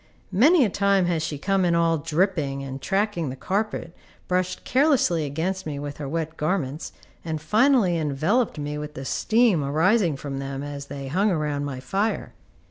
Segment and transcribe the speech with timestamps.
[0.31, 3.93] Many a time has she come in all dripping, and tracking the carpet,
[4.27, 6.91] brushed carelessly against me with her wet garments,
[7.23, 11.79] and finally enveloped me with the steam arising from them as they hung around my
[11.79, 12.33] fire.